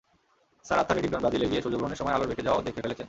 [0.67, 2.99] Sir Arthur Eddington ব্রাজিলে গিয়ে সূর্যগ্রহণের সময় আলোর বেঁকে যাওয়াও দেখে ফেলেছেন।